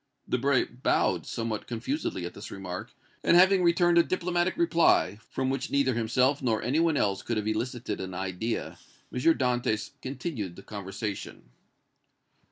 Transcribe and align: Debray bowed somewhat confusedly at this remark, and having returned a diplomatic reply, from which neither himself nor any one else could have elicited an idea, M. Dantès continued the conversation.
Debray 0.27 0.63
bowed 0.65 1.27
somewhat 1.27 1.67
confusedly 1.67 2.25
at 2.25 2.33
this 2.33 2.49
remark, 2.49 2.91
and 3.23 3.37
having 3.37 3.61
returned 3.63 3.99
a 3.99 4.03
diplomatic 4.03 4.57
reply, 4.57 5.19
from 5.29 5.51
which 5.51 5.69
neither 5.69 5.93
himself 5.93 6.41
nor 6.41 6.59
any 6.63 6.79
one 6.79 6.97
else 6.97 7.21
could 7.21 7.37
have 7.37 7.45
elicited 7.47 8.01
an 8.01 8.15
idea, 8.15 8.79
M. 9.13 9.19
Dantès 9.19 9.91
continued 10.01 10.55
the 10.55 10.63
conversation. 10.63 11.51